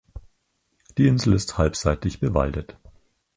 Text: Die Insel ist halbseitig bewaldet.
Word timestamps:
Die 0.97 1.05
Insel 1.05 1.33
ist 1.33 1.59
halbseitig 1.59 2.19
bewaldet. 2.19 2.75